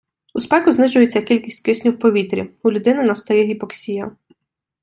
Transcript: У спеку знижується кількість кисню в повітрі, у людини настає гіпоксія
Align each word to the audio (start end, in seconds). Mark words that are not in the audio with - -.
У 0.33 0.39
спеку 0.39 0.71
знижується 0.71 1.21
кількість 1.21 1.63
кисню 1.65 1.91
в 1.91 1.99
повітрі, 1.99 2.49
у 2.63 2.71
людини 2.71 3.03
настає 3.03 3.43
гіпоксія 3.45 4.11